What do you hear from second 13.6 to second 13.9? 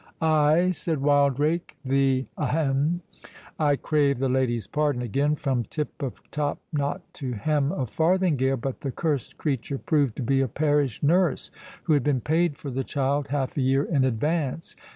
year